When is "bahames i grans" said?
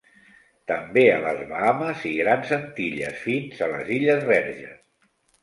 1.51-2.55